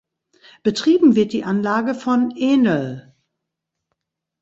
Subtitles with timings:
[0.63, 3.13] Betrieben wird die Anlage von Enel.